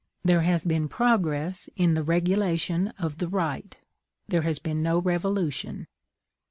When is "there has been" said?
0.25-0.87, 4.27-4.81